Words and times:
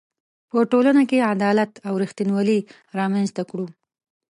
په 0.49 0.57
ټولنه 0.71 1.01
کې 1.09 1.27
عدالت 1.33 1.71
او 1.87 1.93
ریښتینولي 2.03 2.59
رامنځ 2.99 3.29
ته 3.37 3.43
کړو. 3.49 3.67